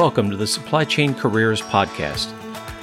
[0.00, 2.32] Welcome to the Supply Chain Careers Podcast,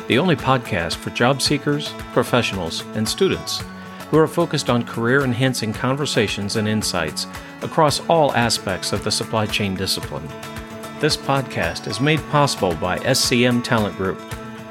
[0.05, 3.63] the only podcast for job seekers, professionals, and students
[4.11, 7.25] who are focused on career enhancing conversations and insights
[7.63, 10.27] across all aspects of the supply chain discipline.
[10.99, 14.21] This podcast is made possible by SCM Talent Group,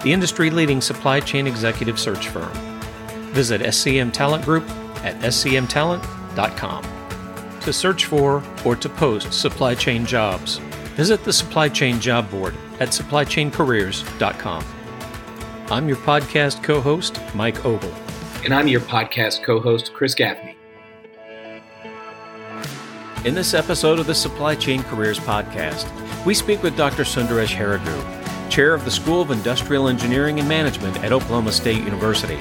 [0.04, 2.52] the industry leading supply chain executive search firm.
[3.32, 4.70] Visit SCM Talent Group
[5.02, 6.84] at scmtalent.com
[7.62, 10.60] to search for or to post supply chain jobs.
[10.96, 14.64] Visit the Supply Chain Job Board at supplychaincareers.com.
[15.68, 17.92] I'm your podcast co host, Mike Ogle.
[18.44, 20.56] And I'm your podcast co host, Chris Gaffney.
[23.26, 25.86] In this episode of the Supply Chain Careers Podcast,
[26.24, 27.02] we speak with Dr.
[27.02, 32.38] Sunderesh Heragu, Chair of the School of Industrial Engineering and Management at Oklahoma State University.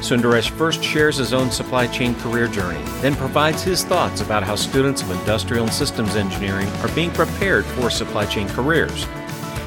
[0.00, 4.54] Sunderesh first shares his own supply chain career journey, then provides his thoughts about how
[4.54, 9.06] students of industrial and systems engineering are being prepared for supply chain careers.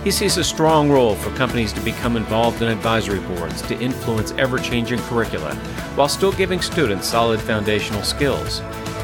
[0.03, 4.31] He sees a strong role for companies to become involved in advisory boards to influence
[4.38, 5.55] ever changing curricula
[5.95, 8.61] while still giving students solid foundational skills.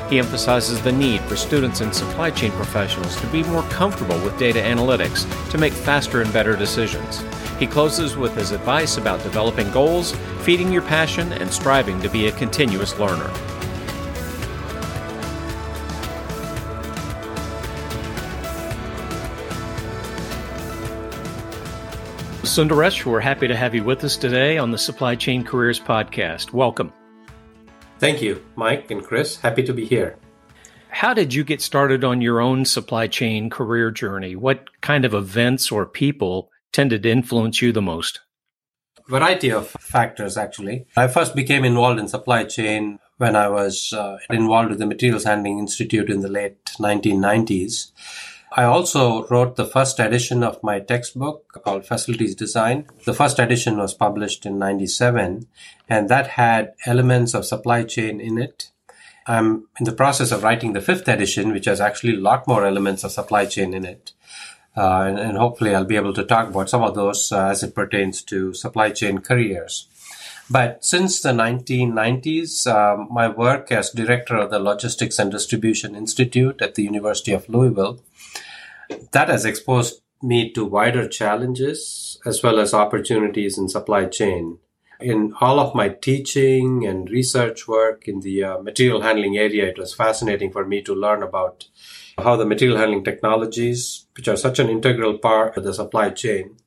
[0.09, 4.37] He emphasizes the need for students and supply chain professionals to be more comfortable with
[4.37, 7.23] data analytics to make faster and better decisions.
[7.59, 12.27] He closes with his advice about developing goals, feeding your passion, and striving to be
[12.27, 13.31] a continuous learner.
[22.55, 26.53] Sunderesh, we're happy to have you with us today on the Supply Chain Careers Podcast.
[26.53, 26.93] Welcome.
[27.99, 29.37] Thank you, Mike and Chris.
[29.37, 30.17] Happy to be here.
[30.89, 34.35] How did you get started on your own supply chain career journey?
[34.37, 38.19] What kind of events or people tended to influence you the most?
[39.07, 40.87] Variety of factors, actually.
[40.97, 45.23] I first became involved in supply chain when I was uh, involved with the Materials
[45.23, 47.91] Handling Institute in the late 1990s.
[48.57, 52.87] I also wrote the first edition of my textbook called Facilities Design.
[53.05, 55.47] The first edition was published in 97
[55.89, 58.71] and that had elements of supply chain in it.
[59.27, 62.65] I'm in the process of writing the fifth edition, which has actually a lot more
[62.65, 64.13] elements of supply chain in it.
[64.77, 67.63] Uh, and, and, hopefully I'll be able to talk about some of those uh, as
[67.63, 69.87] it pertains to supply chain careers.
[70.49, 76.61] But since the 1990s, um, my work as director of the Logistics and Distribution Institute
[76.61, 78.03] at the University of Louisville,
[79.11, 84.59] that has exposed me to wider challenges as well as opportunities in supply chain.
[84.99, 89.77] In all of my teaching and research work in the uh, material handling area, it
[89.77, 91.65] was fascinating for me to learn about
[92.17, 96.57] how the material handling technologies, which are such an integral part of the supply chain,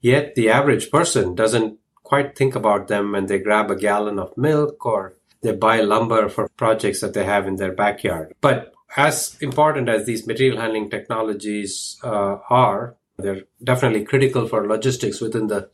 [0.00, 4.36] yet the average person doesn't quite think about them when they grab a gallon of
[4.36, 8.34] milk or they buy lumber for projects that they have in their backyard.
[8.40, 15.20] But as important as these material handling technologies uh, are, they're definitely critical for logistics
[15.20, 15.70] within the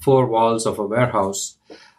[0.00, 1.56] four walls of a warehouse.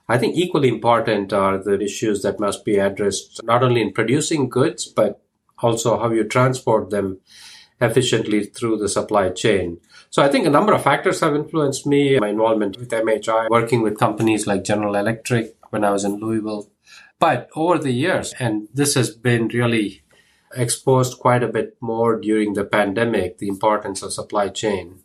[0.08, 4.50] I think equally important are the issues that must be addressed not only in producing
[4.50, 5.22] goods, but
[5.62, 7.20] also how you transport them
[7.82, 9.80] efficiently through the supply chain.
[10.10, 13.82] So I think a number of factors have influenced me, my involvement with MHI, working
[13.82, 16.70] with companies like General Electric when I was in Louisville.
[17.20, 20.04] But over the years, and this has been really
[20.56, 25.00] exposed quite a bit more during the pandemic, the importance of supply chain.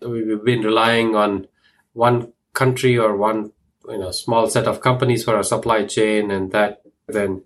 [0.00, 1.48] We've been relying on
[1.92, 3.52] one country or one
[3.88, 7.42] you know small set of companies for our supply chain and that then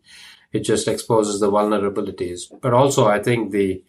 [0.54, 2.42] it just exposes the vulnerabilities.
[2.62, 3.82] But also, I think the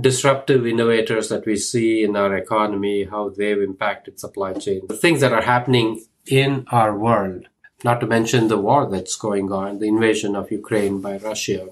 [0.00, 5.20] disruptive innovators that we see in our economy, how they've impacted supply chain, the things
[5.20, 7.48] that are happening in our world,
[7.82, 11.70] not to mention the war that's going on, the invasion of Ukraine by Russia.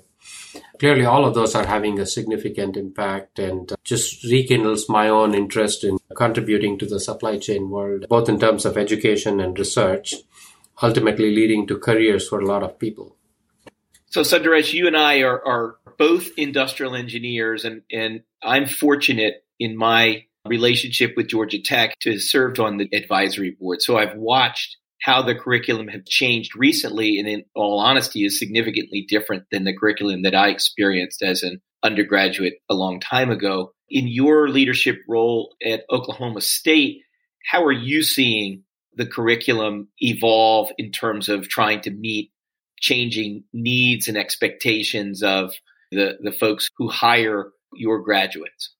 [0.78, 5.84] Clearly, all of those are having a significant impact and just rekindles my own interest
[5.84, 10.14] in contributing to the supply chain world, both in terms of education and research,
[10.82, 13.16] ultimately leading to careers for a lot of people.
[14.10, 19.76] So, Sunderesh, you and I are, are both industrial engineers, and, and I'm fortunate in
[19.76, 23.82] my relationship with Georgia Tech to have served on the advisory board.
[23.82, 29.06] So I've watched how the curriculum have changed recently, and in all honesty, is significantly
[29.08, 33.72] different than the curriculum that I experienced as an undergraduate a long time ago.
[33.88, 37.02] In your leadership role at Oklahoma State,
[37.46, 38.64] how are you seeing
[38.96, 42.32] the curriculum evolve in terms of trying to meet
[42.80, 45.54] changing needs and expectations of
[45.90, 48.74] the, the folks who hire your graduates?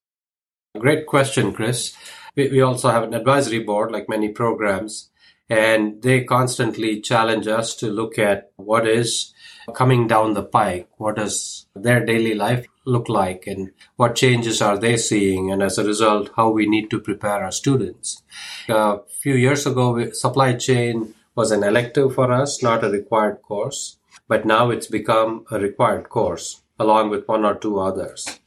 [0.77, 1.95] Great question, Chris.
[2.35, 5.09] We, we also have an advisory board, like many programs,
[5.49, 9.33] and they constantly challenge us to look at what is
[9.75, 10.87] coming down the pike.
[10.97, 15.77] What does their daily life look like and what changes are they seeing and as
[15.77, 18.23] a result how we need to prepare our students
[18.67, 23.81] a few years ago supply chain was an elective for us not a required course
[24.27, 26.47] but now it's become a required course
[26.85, 28.39] along with one or two others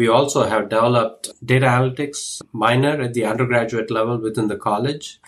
[0.00, 2.20] we also have developed data analytics
[2.52, 5.20] minor at the undergraduate level within the college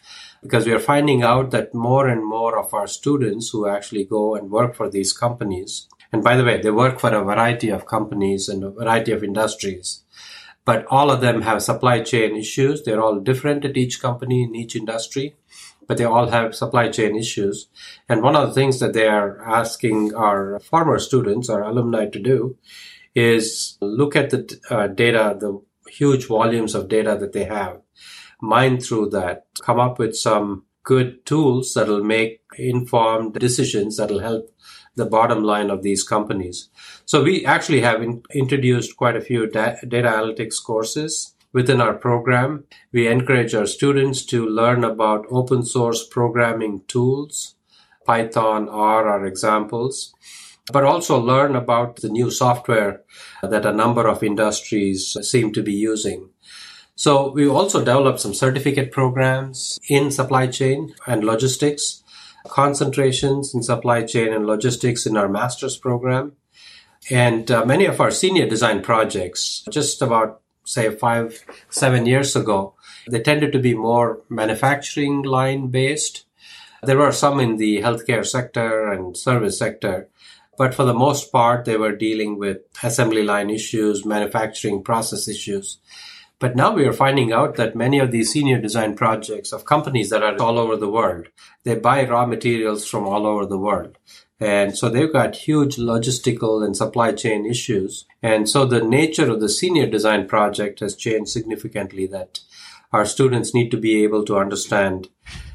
[0.42, 4.34] because we are finding out that more and more of our students who actually go
[4.36, 7.86] and work for these companies and by the way, they work for a variety of
[7.86, 10.02] companies and a variety of industries.
[10.64, 12.82] But all of them have supply chain issues.
[12.82, 15.34] They're all different at each company in each industry,
[15.92, 17.68] but they all have supply chain issues.
[18.08, 22.18] And one of the things that they are asking our former students or alumni to
[22.18, 22.56] do
[23.14, 27.82] is look at the uh, data, the huge volumes of data that they have,
[28.40, 34.50] mine through that, come up with some good tools that'll make informed decisions that'll help
[34.94, 36.70] the bottom line of these companies.
[37.04, 41.94] So we actually have in, introduced quite a few da- data analytics courses within our
[41.94, 42.64] program.
[42.92, 47.56] We encourage our students to learn about open source programming tools.
[48.06, 50.12] Python, R are examples,
[50.72, 53.02] but also learn about the new software
[53.42, 56.30] that a number of industries seem to be using.
[56.94, 62.02] So we also developed some certificate programs in supply chain and logistics
[62.48, 66.32] concentrations in supply chain and logistics in our master's program.
[67.10, 72.74] And uh, many of our senior design projects, just about, say, five, seven years ago,
[73.08, 76.24] they tended to be more manufacturing line based.
[76.82, 80.08] There were some in the healthcare sector and service sector,
[80.58, 85.78] but for the most part, they were dealing with assembly line issues, manufacturing process issues.
[86.38, 90.10] But now we are finding out that many of these senior design projects of companies
[90.10, 91.28] that are all over the world,
[91.62, 93.96] they buy raw materials from all over the world.
[94.40, 98.06] And so they've got huge logistical and supply chain issues.
[98.22, 102.40] And so the nature of the senior design project has changed significantly that
[102.92, 105.08] our students need to be able to understand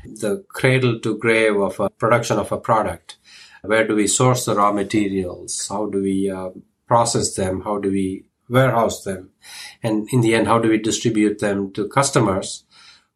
[0.05, 3.17] the cradle to grave of a production of a product.
[3.61, 5.67] Where do we source the raw materials?
[5.69, 6.49] How do we uh,
[6.87, 7.61] process them?
[7.61, 9.31] How do we warehouse them?
[9.83, 12.63] And in the end, how do we distribute them to customers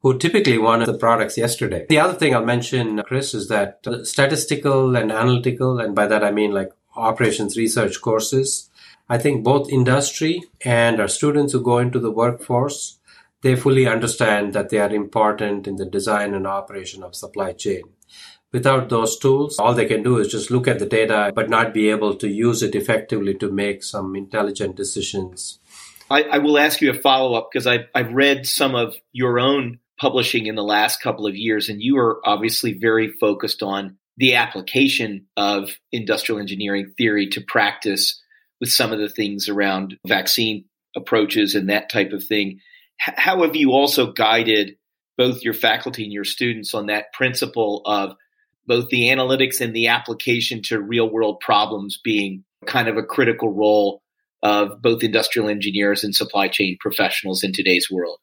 [0.01, 1.86] who typically wanted the products yesterday?
[1.88, 6.31] The other thing I'll mention, Chris, is that statistical and analytical, and by that I
[6.31, 8.69] mean like operations research courses,
[9.07, 13.00] I think both industry and our students who go into the workforce,
[13.42, 17.83] they fully understand that they are important in the design and operation of supply chain.
[18.51, 21.74] Without those tools, all they can do is just look at the data, but not
[21.74, 25.59] be able to use it effectively to make some intelligent decisions.
[26.09, 29.39] I, I will ask you a follow up because I've, I've read some of your
[29.39, 33.98] own publishing in the last couple of years, and you are obviously very focused on
[34.18, 38.19] the application of industrial engineering theory to practice
[38.59, 40.65] with some of the things around vaccine
[40.95, 42.59] approaches and that type of thing.
[42.98, 44.75] How have you also guided
[45.18, 48.15] both your faculty and your students on that principle of
[48.65, 53.53] both the analytics and the application to real world problems being kind of a critical
[53.53, 54.01] role
[54.42, 58.18] of both industrial engineers and supply chain professionals in today's world?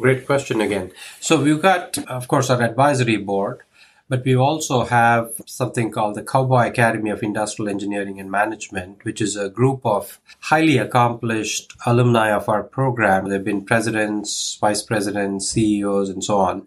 [0.00, 0.92] Great question again.
[1.20, 3.60] So we've got, of course, our advisory board,
[4.08, 9.20] but we also have something called the Cowboy Academy of Industrial Engineering and Management, which
[9.20, 13.28] is a group of highly accomplished alumni of our program.
[13.28, 16.66] They've been presidents, vice presidents, CEOs, and so on.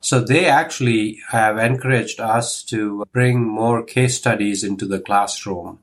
[0.00, 5.78] So they actually have encouraged us to bring more case studies into the classroom.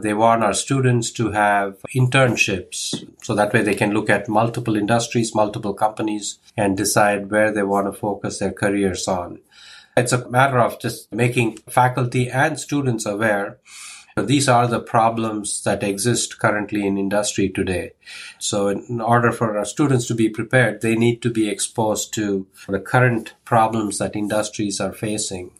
[0.00, 4.76] They want our students to have internships so that way they can look at multiple
[4.76, 9.40] industries, multiple companies and decide where they want to focus their careers on.
[9.96, 13.58] It's a matter of just making faculty and students aware
[14.16, 17.92] these are the problems that exist currently in industry today.
[18.38, 22.46] So in order for our students to be prepared, they need to be exposed to
[22.66, 25.50] the current problems that industries are facing.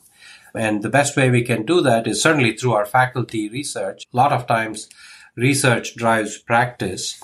[0.56, 4.04] And the best way we can do that is certainly through our faculty research.
[4.12, 4.88] A lot of times
[5.36, 7.20] research drives practice,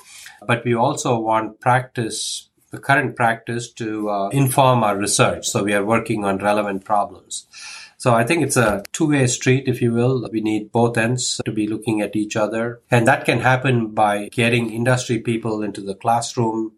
[0.46, 5.46] but we also want practice the current practice to uh, inform our research.
[5.46, 7.46] So we are working on relevant problems.
[8.02, 10.28] So I think it's a two-way street, if you will.
[10.32, 12.82] We need both ends to be looking at each other.
[12.90, 16.73] And that can happen by getting industry people into the classroom,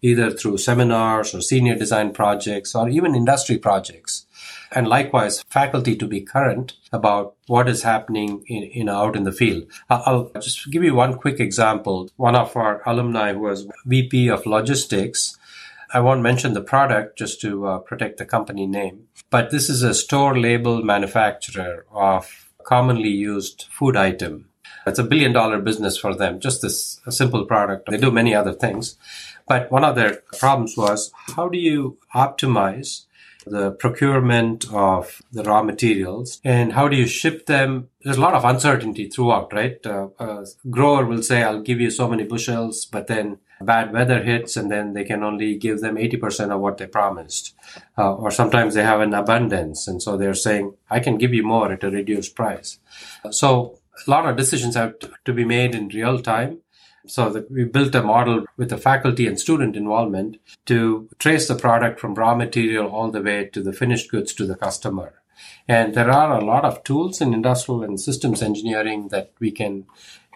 [0.00, 4.24] either through seminars or senior design projects or even industry projects.
[4.72, 9.32] And likewise, faculty to be current about what is happening in, in out in the
[9.32, 9.64] field.
[9.90, 12.08] I'll just give you one quick example.
[12.16, 15.36] One of our alumni who was VP of logistics
[15.92, 19.82] I won't mention the product just to uh, protect the company name, but this is
[19.82, 24.46] a store label manufacturer of commonly used food item.
[24.86, 27.88] It's a billion dollar business for them, just this simple product.
[27.90, 28.96] They do many other things.
[29.46, 33.06] But one of their problems was how do you optimize
[33.46, 38.34] the procurement of the raw materials and how do you ship them there's a lot
[38.34, 43.06] of uncertainty throughout right uh, grower will say i'll give you so many bushels but
[43.06, 46.86] then bad weather hits and then they can only give them 80% of what they
[46.86, 47.54] promised
[47.98, 51.42] uh, or sometimes they have an abundance and so they're saying i can give you
[51.42, 52.78] more at a reduced price
[53.30, 56.60] so a lot of decisions have to be made in real time
[57.06, 60.36] so that we built a model with the faculty and student involvement
[60.66, 64.46] to trace the product from raw material all the way to the finished goods to
[64.46, 65.19] the customer.
[65.68, 69.86] And there are a lot of tools in industrial and systems engineering that we can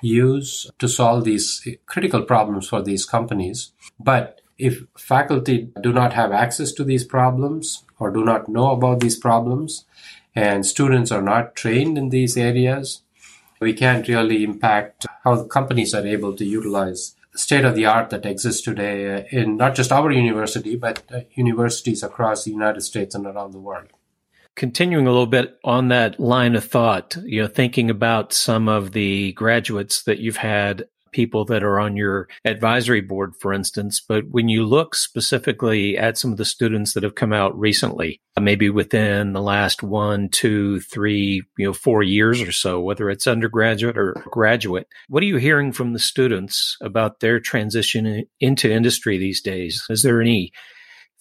[0.02, 3.72] use to solve these critical problems for these companies.
[3.98, 9.00] But if faculty do not have access to these problems or do not know about
[9.00, 9.84] these problems,
[10.34, 13.02] and students are not trained in these areas,
[13.60, 18.26] we can't really impact how companies are able to utilize state of the art that
[18.26, 23.26] exists today in not just our university, but uh, universities across the United States and
[23.26, 23.88] around the world.
[24.56, 28.92] Continuing a little bit on that line of thought, you know, thinking about some of
[28.92, 30.84] the graduates that you've had
[31.14, 34.02] people that are on your advisory board, for instance.
[34.06, 38.20] But when you look specifically at some of the students that have come out recently,
[38.36, 43.08] uh, maybe within the last one, two, three, you know, four years or so, whether
[43.08, 48.70] it's undergraduate or graduate, what are you hearing from the students about their transition into
[48.70, 49.86] industry these days?
[49.88, 50.52] Is there any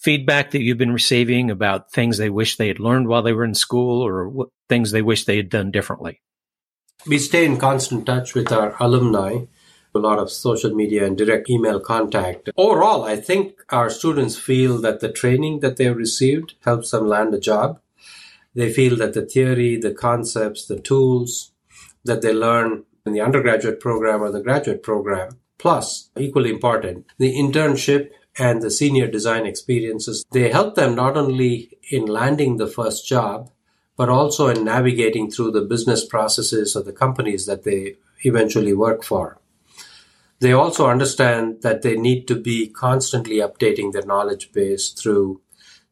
[0.04, 3.44] feedback that you've been receiving about things they wish they had learned while they were
[3.44, 6.20] in school or what things they wish they had done differently?
[7.06, 9.46] We stay in constant touch with our alumni
[9.94, 12.50] a lot of social media and direct email contact.
[12.56, 17.32] Overall, I think our students feel that the training that they've received helps them land
[17.32, 17.80] a job.
[18.54, 21.52] They feel that the theory, the concepts, the tools
[22.04, 27.34] that they learn in the undergraduate program or the graduate program, plus, equally important, the
[27.34, 33.06] internship and the senior design experiences, they help them not only in landing the first
[33.06, 33.50] job,
[33.96, 39.04] but also in navigating through the business processes of the companies that they eventually work
[39.04, 39.38] for.
[40.40, 45.40] They also understand that they need to be constantly updating their knowledge base through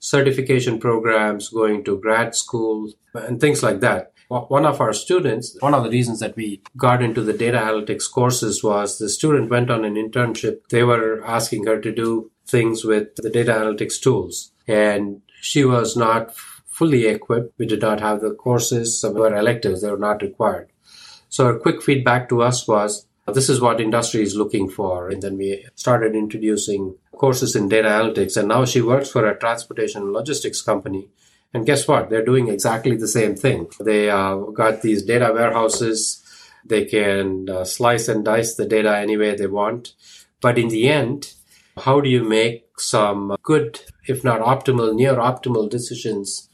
[0.01, 4.13] certification programs, going to grad school, and things like that.
[4.29, 8.11] One of our students, one of the reasons that we got into the data analytics
[8.11, 10.69] courses was the student went on an internship.
[10.71, 15.97] They were asking her to do things with the data analytics tools, and she was
[15.97, 16.37] not
[16.69, 17.59] fully equipped.
[17.59, 20.69] We did not have the courses, some were electives, they were not required.
[21.29, 25.09] So, her quick feedback to us was this is what industry is looking for.
[25.09, 28.37] And then we started introducing courses in data analytics.
[28.37, 31.09] And now she works for a transportation logistics company.
[31.55, 32.11] And guess what?
[32.11, 33.69] They're doing exactly the same thing.
[33.79, 36.23] They uh, got these data warehouses.
[36.65, 39.95] They can uh, slice and dice the data any way they want.
[40.41, 41.35] But in the end,
[41.79, 46.49] how do you make some good, if not optimal, near optimal decisions?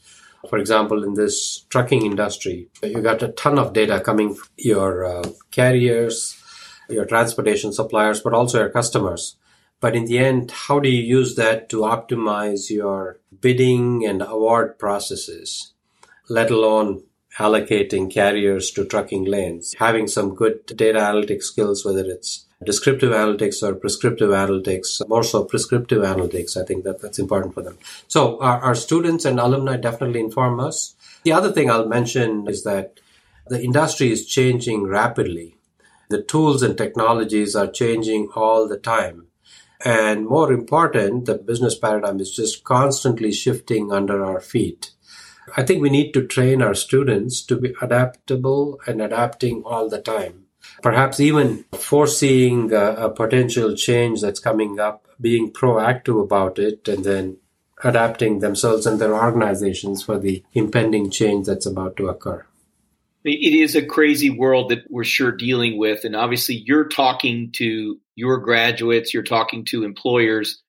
[0.49, 5.05] For example, in this trucking industry, you got a ton of data coming from your
[5.05, 6.41] uh, carriers,
[6.89, 9.35] your transportation suppliers, but also your customers.
[9.81, 14.77] But in the end, how do you use that to optimize your bidding and award
[14.77, 15.73] processes,
[16.29, 17.03] let alone
[17.37, 19.75] allocating carriers to trucking lanes?
[19.79, 25.43] Having some good data analytic skills, whether it's descriptive analytics or prescriptive analytics, more so
[25.43, 27.77] prescriptive analytics, I think that that's important for them.
[28.07, 30.95] So our, our students and alumni definitely inform us.
[31.23, 32.99] The other thing I'll mention is that
[33.47, 35.55] the industry is changing rapidly
[36.09, 39.27] the tools and technologies are changing all the time.
[39.85, 44.91] And more important, the business paradigm is just constantly shifting under our feet.
[45.55, 50.01] I think we need to train our students to be adaptable and adapting all the
[50.01, 50.45] time.
[50.81, 57.03] Perhaps even foreseeing a, a potential change that's coming up, being proactive about it, and
[57.03, 57.37] then
[57.83, 62.45] adapting themselves and their organizations for the impending change that's about to occur
[63.23, 66.05] it is a crazy world that we're sure dealing with.
[66.05, 70.61] And obviously, you're talking to your graduates, you're talking to employers,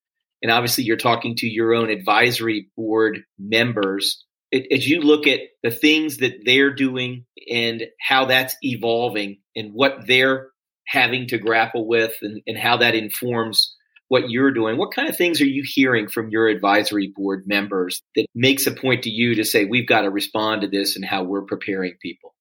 [0.43, 4.25] and obviously, you're talking to your own advisory board members.
[4.53, 10.07] As you look at the things that they're doing and how that's evolving and what
[10.07, 10.49] they're
[10.87, 13.77] having to grapple with and, and how that informs
[14.09, 18.03] what you're doing, what kind of things are you hearing from your advisory board members
[18.17, 21.05] that makes a point to you to say, we've got to respond to this and
[21.05, 22.35] how we're preparing people?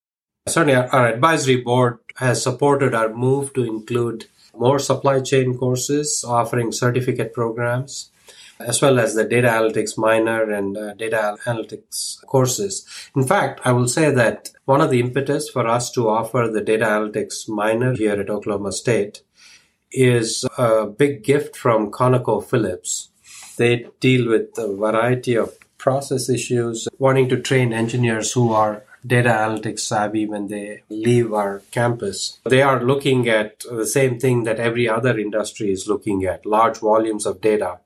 [0.48, 4.26] Certainly, our advisory board has supported our move to include
[4.58, 8.10] more supply chain courses, offering certificate programs.
[8.60, 12.86] As well as the data analytics minor and uh, data analytics courses.
[13.16, 16.62] In fact, I will say that one of the impetus for us to offer the
[16.62, 19.24] data analytics minor here at Oklahoma State
[19.92, 23.08] is a big gift from ConocoPhillips.
[23.58, 29.30] They deal with a variety of process issues, wanting to train engineers who are data
[29.30, 32.40] analytics savvy when they leave our campus.
[32.44, 36.80] They are looking at the same thing that every other industry is looking at large
[36.80, 37.80] volumes of data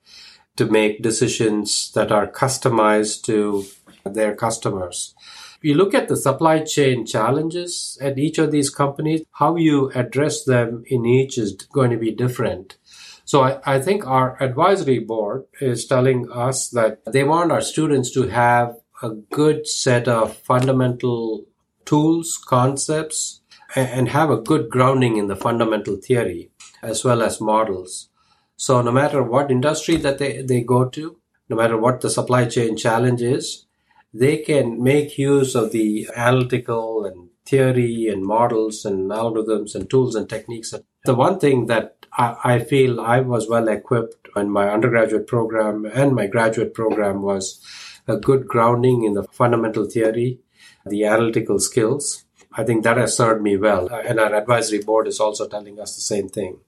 [0.57, 3.65] to make decisions that are customized to
[4.05, 5.15] their customers.
[5.61, 10.43] You look at the supply chain challenges at each of these companies, how you address
[10.43, 12.77] them in each is going to be different.
[13.25, 18.11] So I, I, think our advisory board is telling us that they want our students
[18.11, 21.45] to have a good set of fundamental
[21.85, 23.41] tools, concepts,
[23.75, 28.09] and have a good grounding in the fundamental theory as well as models.
[28.55, 31.17] So no matter what industry that they, they go to,
[31.49, 33.65] no matter what the supply chain challenge is,
[34.13, 40.15] they can make use of the analytical and theory and models and algorithms and tools
[40.15, 40.73] and techniques.
[41.05, 45.85] The one thing that I, I feel I was well equipped in my undergraduate program
[45.85, 47.59] and my graduate program was
[48.07, 50.39] a good grounding in the fundamental theory,
[50.85, 52.25] the analytical skills.
[52.55, 53.87] I think that has served me well.
[53.87, 56.59] And our advisory board is also telling us the same thing.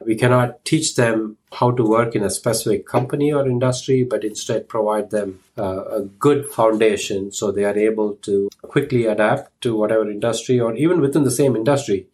[0.00, 4.68] We cannot teach them how to work in a specific company or industry, but instead
[4.68, 10.10] provide them uh, a good foundation so they are able to quickly adapt to whatever
[10.10, 12.06] industry or even within the same industry.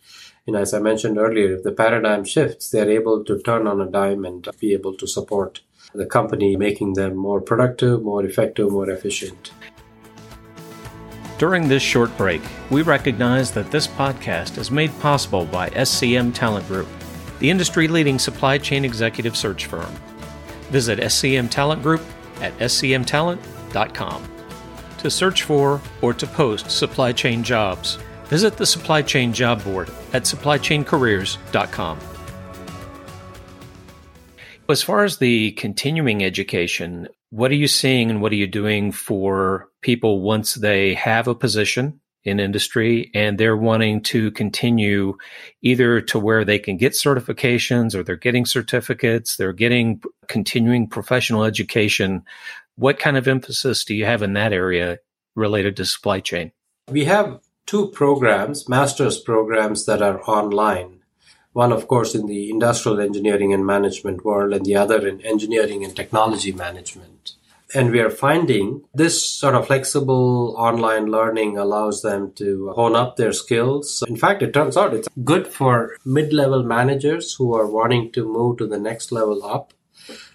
[0.46, 3.86] Know, as I mentioned earlier, if the paradigm shifts, they're able to turn on a
[3.86, 5.60] dime and be able to support
[5.94, 9.52] the company, making them more productive, more effective, more efficient.
[11.38, 16.66] During this short break, we recognize that this podcast is made possible by SCM Talent
[16.66, 16.88] Group
[17.42, 19.92] the industry leading supply chain executive search firm.
[20.70, 22.00] Visit SCM Talent Group
[22.40, 24.28] at scmtalent.com.
[24.98, 29.90] To search for or to post supply chain jobs, visit the Supply Chain Job Board
[30.12, 31.98] at supplychaincareers.com.
[34.68, 38.92] As far as the continuing education, what are you seeing and what are you doing
[38.92, 45.16] for people once they have a position in industry and they're wanting to continue
[45.62, 51.44] either to where they can get certifications or they're getting certificates, they're getting continuing professional
[51.44, 52.22] education.
[52.76, 54.98] What kind of emphasis do you have in that area
[55.34, 56.52] related to supply chain?
[56.88, 61.00] We have two programs, master's programs that are online.
[61.52, 65.84] One, of course, in the industrial engineering and management world, and the other in engineering
[65.84, 67.32] and technology management.
[67.74, 73.16] And we are finding this sort of flexible online learning allows them to hone up
[73.16, 74.02] their skills.
[74.06, 78.30] In fact, it turns out it's good for mid level managers who are wanting to
[78.30, 79.72] move to the next level up.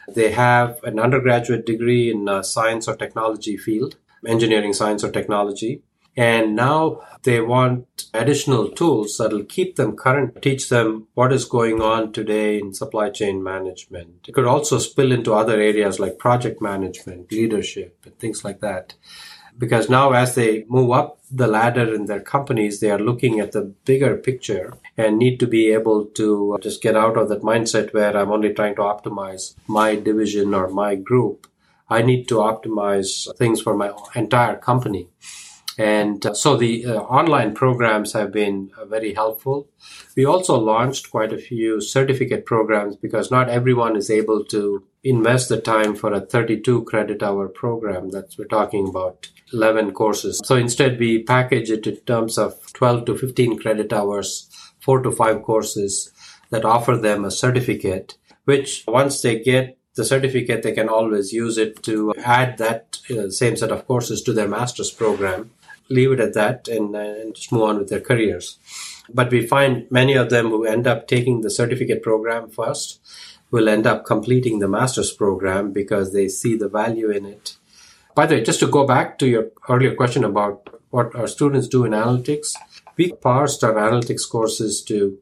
[0.08, 5.84] They have an undergraduate degree in uh, science or technology field, engineering, science, or technology.
[6.17, 11.80] And now they want additional tools that'll keep them current, teach them what is going
[11.80, 14.25] on today in supply chain management.
[14.27, 18.95] It could also spill into other areas like project management, leadership, and things like that.
[19.60, 23.51] Because now as they move up the ladder in their companies, they are looking at
[23.51, 27.93] the bigger picture and need to be able to just get out of that mindset
[27.93, 31.47] where I'm only trying to optimize my division or my group.
[31.89, 35.10] I need to optimize things for my entire company.
[35.78, 39.70] And uh, so the uh, online programs have been uh, very helpful.
[40.16, 45.50] We also launched quite a few certificate programs because not everyone is able to invest
[45.50, 48.10] the time for a 32 credit hour program.
[48.10, 50.42] That's we're talking about 11 courses.
[50.44, 55.12] So instead we package it in terms of 12 to 15 credit hours, four to
[55.12, 56.12] five courses
[56.50, 61.58] that offer them a certificate, which once they get the certificate, they can always use
[61.58, 65.52] it to add that uh, same set of courses to their master's program
[65.89, 68.60] leave it at that and, uh, and just move on with their careers.
[69.13, 73.00] But we find many of them who end up taking the certificate program first
[73.52, 77.58] will end up completing the master's program because they see the value in it.
[78.13, 81.67] By the way, just to go back to your earlier question about what our students
[81.67, 82.56] do in analytics,
[82.97, 85.19] we parsed our analytics courses to,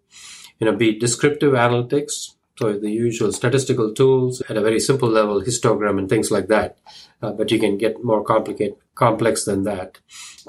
[0.60, 5.42] you know, be descriptive analytics, so the usual statistical tools at a very simple level,
[5.42, 6.78] histogram and things like that.
[7.22, 10.00] Uh, but you can get more complicated, complex than that.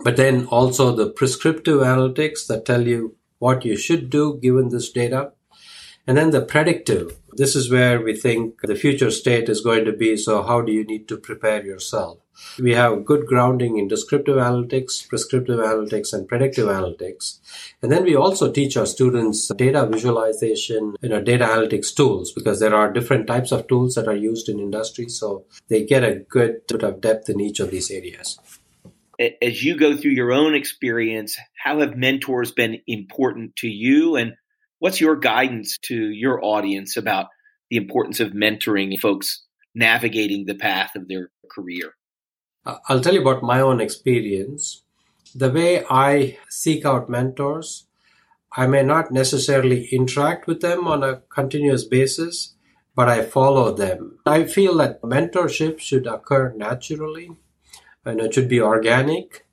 [0.05, 4.90] But then also the prescriptive analytics that tell you what you should do given this
[4.90, 5.33] data.
[6.07, 7.19] And then the predictive.
[7.33, 10.16] This is where we think the future state is going to be.
[10.16, 12.19] So how do you need to prepare yourself?
[12.59, 17.38] We have good grounding in descriptive analytics, prescriptive analytics, and predictive analytics.
[17.83, 22.61] And then we also teach our students data visualization, you know, data analytics tools because
[22.61, 25.09] there are different types of tools that are used in industry.
[25.09, 28.38] So they get a good bit of depth in each of these areas.
[29.40, 34.16] As you go through your own experience, how have mentors been important to you?
[34.16, 34.35] And
[34.79, 37.29] what's your guidance to your audience about
[37.70, 39.42] the importance of mentoring folks
[39.75, 41.94] navigating the path of their career?
[42.66, 44.83] Uh, I'll tell you about my own experience.
[45.35, 47.87] The way I seek out mentors,
[48.57, 52.55] I may not necessarily interact with them on a continuous basis,
[52.94, 54.18] but I follow them.
[54.26, 57.31] I feel that mentorship should occur naturally
[58.05, 59.46] and it should be organic.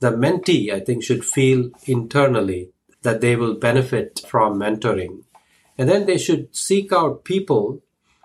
[0.00, 2.70] The mentee, I think, should feel internally
[3.02, 5.24] that they will benefit from mentoring.
[5.78, 7.82] And then they should seek out people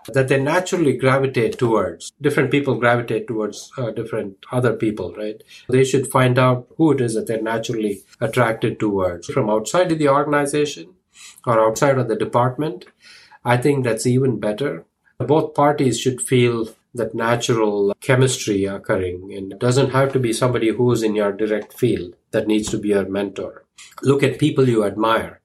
[0.08, 2.12] that they naturally gravitate towards.
[2.20, 5.42] Different people gravitate towards uh, different other people, right?
[5.68, 9.98] They should find out who it is that they're naturally attracted towards from outside of
[9.98, 10.94] the organization
[11.46, 12.86] or outside of the department.
[13.44, 14.84] I think that's even better.
[15.18, 20.68] Both parties should feel that natural chemistry occurring and it doesn't have to be somebody
[20.68, 23.64] who's in your direct field that needs to be your mentor.
[24.02, 25.41] Look at people you admire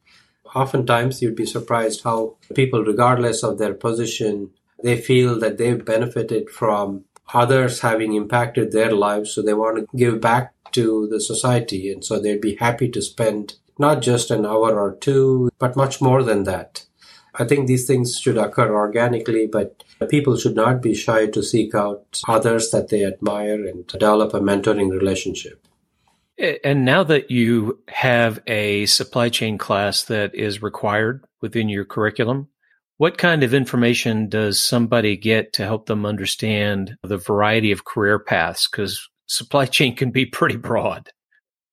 [0.55, 4.51] oftentimes you'd be surprised how people, regardless of their position,
[4.83, 9.31] they feel that they've benefited from others having impacted their lives.
[9.31, 11.91] So they want to give back to the society.
[11.91, 16.01] And so they'd be happy to spend not just an hour or two, but much
[16.01, 16.85] more than that.
[17.35, 21.75] I think these things should occur organically, but people should not be shy to seek
[21.75, 25.67] out others that they admire and develop a mentoring relationship.
[26.39, 32.49] And now that you have a supply chain class that is required within your curriculum,
[32.97, 38.19] what kind of information does somebody get to help them understand the variety of career
[38.19, 38.67] paths?
[38.69, 41.09] Because supply chain can be pretty broad.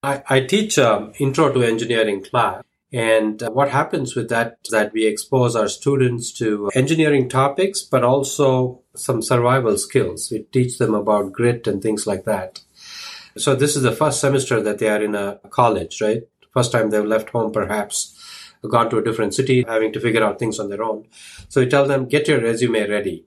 [0.02, 2.62] I, I teach an intro to engineering class.
[2.92, 8.04] And uh, what happens with that that we expose our students to engineering topics, but
[8.04, 10.30] also some survival skills.
[10.30, 12.60] We teach them about grit and things like that.
[13.36, 16.22] So this is the first semester that they are in a college, right?
[16.52, 18.14] First time they've left home, perhaps
[18.70, 21.06] gone to a different city, having to figure out things on their own.
[21.48, 23.26] So we tell them, get your resume ready.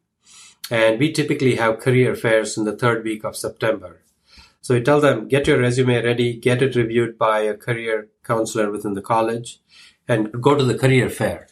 [0.72, 4.02] And we typically have career fairs in the third week of September.
[4.62, 8.72] So we tell them, get your resume ready, get it reviewed by a career counselor
[8.72, 9.60] within the college,
[10.08, 11.48] and go to the career fair.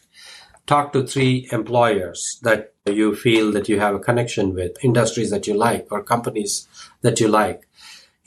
[0.66, 5.46] Talk to three employers that you feel that you have a connection with, industries that
[5.46, 6.66] you like, or companies
[7.02, 7.68] that you like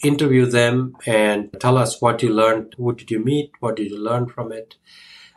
[0.04, 2.76] interview them and tell us what you learned.
[2.78, 3.52] Who did you meet?
[3.60, 4.76] What did you learn from it?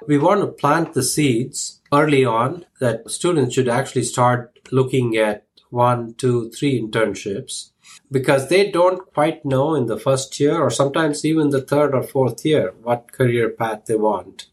[0.07, 5.47] We want to plant the seeds early on that students should actually start looking at
[5.71, 7.71] one, two, three internships
[8.11, 12.03] because they don't quite know in the first year or sometimes even the third or
[12.03, 14.47] fourth year what career path they want.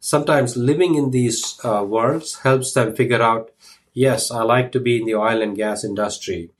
[0.00, 3.50] Sometimes living in these uh, worlds helps them figure out,
[3.92, 6.50] yes, I like to be in the oil and gas industry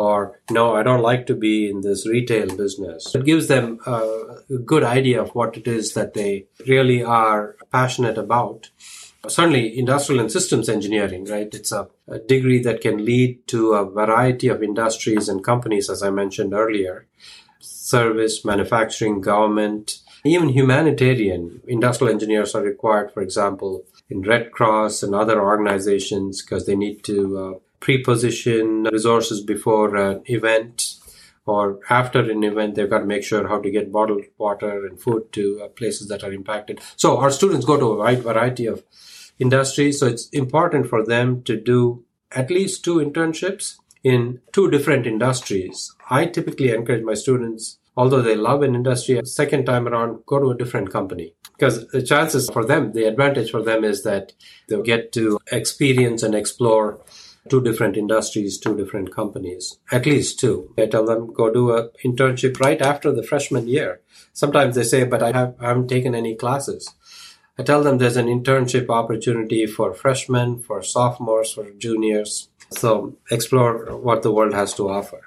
[0.00, 3.14] or no, I don't like to be in this retail business.
[3.14, 3.98] It gives them a
[4.64, 8.70] good idea of what it is that they really are passionate about.
[9.28, 11.54] Certainly, industrial and systems engineering, right?
[11.54, 16.02] It's a, a degree that can lead to a variety of industries and companies, as
[16.02, 17.06] I mentioned earlier
[17.62, 21.60] service, manufacturing, government, even humanitarian.
[21.66, 27.04] Industrial engineers are required, for example, in Red Cross and other organizations because they need
[27.04, 30.96] to uh, pre-position resources before an event
[31.46, 35.00] or after an event, they've got to make sure how to get bottled water and
[35.00, 36.80] food to uh, places that are impacted.
[36.96, 38.84] So our students go to a wide variety of
[39.38, 39.98] industries.
[39.98, 45.92] So it's important for them to do at least two internships in two different industries.
[46.08, 50.50] I typically encourage my students, although they love an industry, second time around, go to
[50.50, 51.34] a different company.
[51.52, 54.32] Because the chances for them, the advantage for them is that
[54.68, 57.00] they'll get to experience and explore
[57.48, 60.72] two different industries, two different companies, at least two.
[60.78, 64.00] I tell them go do a internship right after the freshman year.
[64.32, 66.94] Sometimes they say, but I, have, I haven't taken any classes.
[67.58, 72.48] I tell them there's an internship opportunity for freshmen, for sophomores, for juniors.
[72.70, 75.20] So explore what the world has to offer.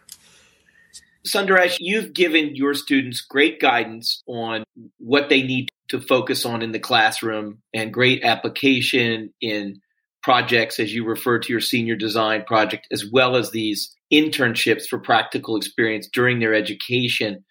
[1.28, 4.64] Sunderesh, you've given your students great guidance on
[4.98, 9.80] what they need to focus on in the classroom and great application in
[10.24, 15.00] projects, as you refer to your senior design project, as well as these internships for
[15.00, 17.44] practical experience during their education.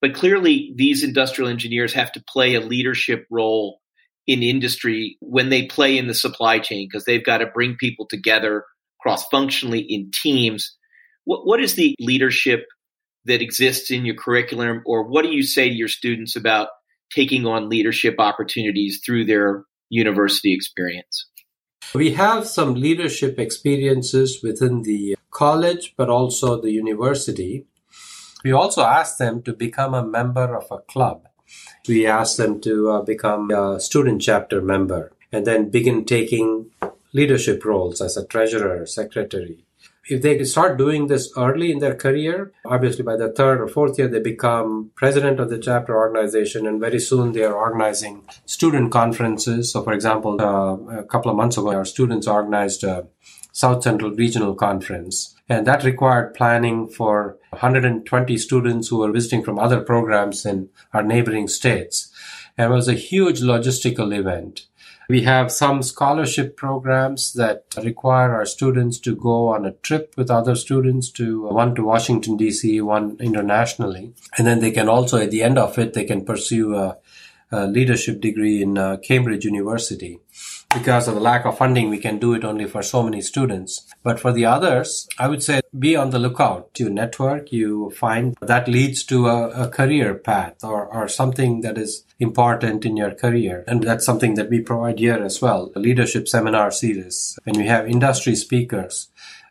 [0.00, 3.80] But clearly, these industrial engineers have to play a leadership role
[4.26, 8.06] in industry when they play in the supply chain because they've got to bring people
[8.08, 8.64] together
[9.00, 10.76] cross functionally in teams.
[11.24, 12.66] What, what is the leadership
[13.24, 16.68] that exists in your curriculum, or what do you say to your students about
[17.14, 21.29] taking on leadership opportunities through their university experience?
[21.94, 27.66] We have some leadership experiences within the college, but also the university.
[28.44, 31.26] We also ask them to become a member of a club.
[31.88, 36.70] We ask them to uh, become a student chapter member and then begin taking
[37.12, 39.64] leadership roles as a treasurer, secretary,
[40.10, 43.98] if they start doing this early in their career, obviously by the third or fourth
[43.98, 48.90] year, they become president of the chapter organization, and very soon they are organizing student
[48.90, 49.72] conferences.
[49.72, 53.06] So, for example, uh, a couple of months ago, our students organized a
[53.52, 59.58] South Central Regional Conference, and that required planning for 120 students who were visiting from
[59.58, 62.12] other programs in our neighboring states.
[62.56, 64.66] And it was a huge logistical event.
[65.10, 70.30] We have some scholarship programs that require our students to go on a trip with
[70.30, 74.12] other students to one to Washington DC, one internationally.
[74.38, 76.98] And then they can also, at the end of it, they can pursue a,
[77.50, 80.20] a leadership degree in uh, Cambridge University
[80.72, 83.86] because of the lack of funding, we can do it only for so many students.
[84.02, 86.70] But for the others, I would say be on the lookout.
[86.78, 91.76] You network, you find that leads to a, a career path or, or something that
[91.76, 93.64] is important in your career.
[93.66, 95.72] And that's something that we provide here as well.
[95.74, 97.38] A leadership seminar series.
[97.44, 99.08] When we have industry speakers,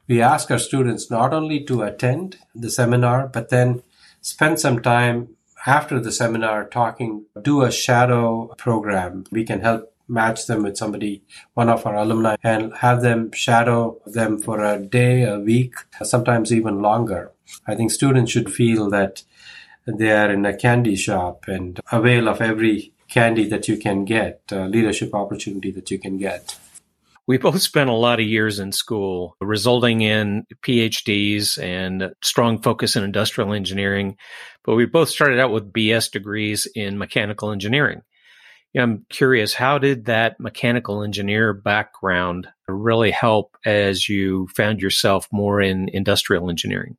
[0.08, 3.84] we ask our students not only to attend the seminar, but then
[4.22, 9.26] spend some time after the seminar talking, do a shadow program.
[9.32, 14.02] We can help match them with somebody, one of our alumni, and have them shadow
[14.06, 17.32] them for a day, a week, sometimes even longer.
[17.68, 19.24] I think students should feel that
[19.98, 24.42] they are in a candy shop and avail of every candy that you can get,
[24.52, 26.58] uh, leadership opportunity that you can get.
[27.28, 32.96] We both spent a lot of years in school, resulting in PhDs and strong focus
[32.96, 34.18] in industrial engineering.
[34.64, 38.02] But we both started out with BS degrees in mechanical engineering.
[38.76, 45.60] I'm curious, how did that mechanical engineer background really help as you found yourself more
[45.62, 46.98] in industrial engineering?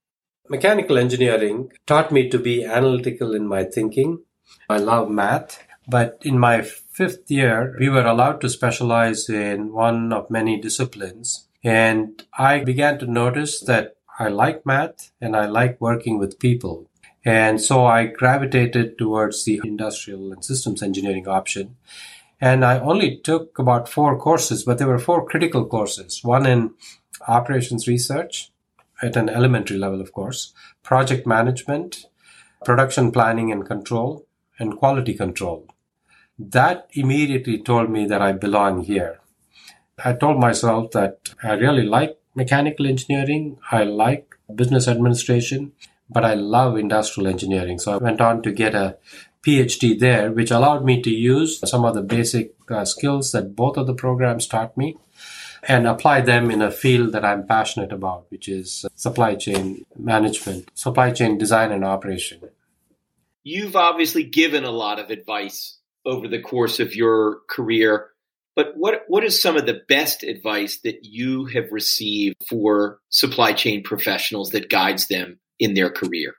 [0.50, 4.24] Mechanical engineering taught me to be analytical in my thinking.
[4.68, 10.12] I love math, but in my fifth year, we were allowed to specialize in one
[10.12, 11.46] of many disciplines.
[11.62, 16.90] And I began to notice that I like math and I like working with people.
[17.24, 21.76] And so I gravitated towards the industrial and systems engineering option.
[22.40, 26.24] And I only took about four courses, but there were four critical courses.
[26.24, 26.74] One in
[27.28, 28.50] operations research
[29.02, 32.06] at an elementary level, of course, project management,
[32.64, 34.26] production planning and control,
[34.58, 35.66] and quality control.
[36.38, 39.20] That immediately told me that I belong here.
[40.04, 43.58] I told myself that I really like mechanical engineering.
[43.70, 45.72] I like business administration
[46.10, 47.78] but I love industrial engineering.
[47.78, 48.98] So I went on to get a
[49.46, 53.76] PhD there, which allowed me to use some of the basic uh, skills that both
[53.76, 54.96] of the programs taught me
[55.62, 59.84] and apply them in a field that I'm passionate about, which is uh, supply chain
[59.96, 62.40] management, supply chain design and operation.
[63.42, 68.08] You've obviously given a lot of advice over the course of your career,
[68.54, 73.52] but what what is some of the best advice that you have received for supply
[73.52, 76.34] chain professionals that guides them in their career.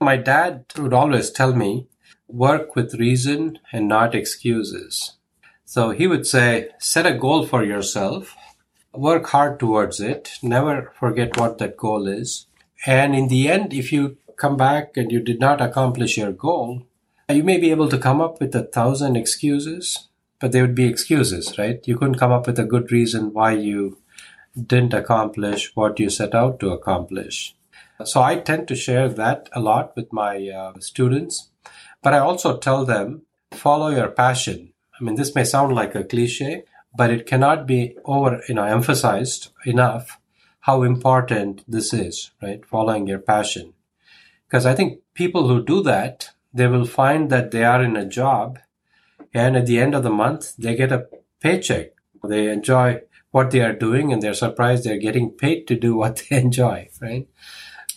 [0.00, 1.86] My dad would always tell me,
[2.28, 5.16] work with reason and not excuses.
[5.64, 8.34] So he would say, set a goal for yourself,
[8.94, 12.46] work hard towards it, never forget what that goal is.
[12.86, 16.82] And in the end, if you come back and you did not accomplish your goal,
[17.28, 20.08] you may be able to come up with a thousand excuses,
[20.40, 21.86] but they would be excuses, right?
[21.86, 23.98] You couldn't come up with a good reason why you
[24.56, 27.54] didn't accomplish what you set out to accomplish.
[28.04, 31.50] So I tend to share that a lot with my uh, students,
[32.02, 33.22] but I also tell them
[33.52, 34.72] follow your passion.
[34.98, 36.64] I mean, this may sound like a cliche,
[36.96, 40.18] but it cannot be over, you know, emphasized enough
[40.60, 42.64] how important this is, right?
[42.66, 43.74] Following your passion.
[44.46, 48.06] Because I think people who do that, they will find that they are in a
[48.06, 48.58] job
[49.34, 51.06] and at the end of the month, they get a
[51.40, 51.92] paycheck.
[52.24, 56.22] They enjoy what they are doing and they're surprised they're getting paid to do what
[56.28, 57.28] they enjoy, right?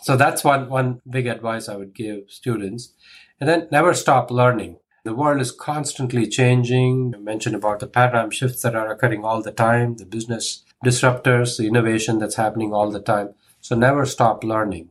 [0.04, 2.94] So that's one, one big advice I would give students.
[3.40, 4.78] And then never stop learning.
[5.04, 7.14] The world is constantly changing.
[7.14, 11.58] You mentioned about the paradigm shifts that are occurring all the time, the business disruptors,
[11.58, 13.34] the innovation that's happening all the time.
[13.62, 14.90] So never stop learning.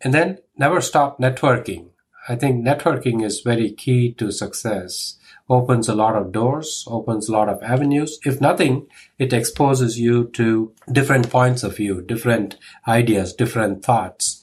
[0.00, 1.90] And then never stop networking.
[2.28, 5.16] I think networking is very key to success.
[5.48, 8.18] Opens a lot of doors, opens a lot of avenues.
[8.24, 12.56] If nothing, it exposes you to different points of view, different
[12.88, 14.42] ideas, different thoughts.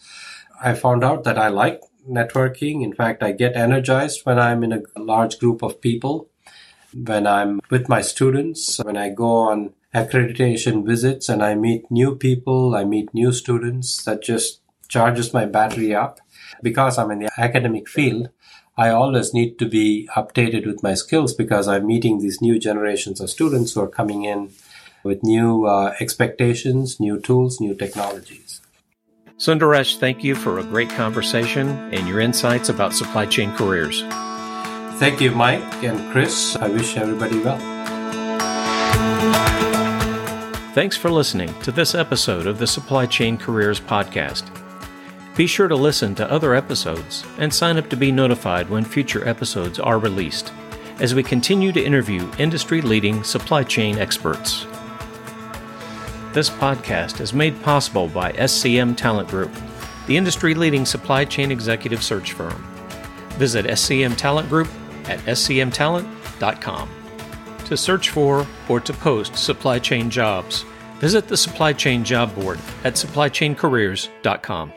[0.64, 2.84] I found out that I like networking.
[2.84, 6.30] In fact, I get energized when I'm in a large group of people,
[6.94, 12.16] when I'm with my students, when I go on accreditation visits and I meet new
[12.16, 16.20] people, I meet new students that just charges my battery up.
[16.62, 18.30] Because I'm in the academic field,
[18.78, 23.22] I always need to be updated with my skills because I'm meeting these new generations
[23.22, 24.52] of students who are coming in
[25.04, 28.62] with new uh, expectations, new tools, new technologies.
[29.38, 34.02] Sunderesh, thank you for a great conversation and your insights about supply chain careers.
[34.98, 36.56] Thank you, Mike and Chris.
[36.56, 37.60] I wish everybody well.
[40.74, 44.46] Thanks for listening to this episode of the Supply Chain Careers Podcast.
[45.36, 49.28] Be sure to listen to other episodes and sign up to be notified when future
[49.28, 50.54] episodes are released
[51.02, 54.66] as we continue to interview industry leading supply chain experts.
[56.36, 59.54] This podcast is made possible by SCM Talent Group,
[60.06, 62.62] the industry leading supply chain executive search firm.
[63.38, 64.68] Visit SCM Talent Group
[65.06, 66.90] at scmtalent.com.
[67.68, 70.66] To search for or to post supply chain jobs,
[71.00, 74.74] visit the Supply Chain Job Board at supplychaincareers.com.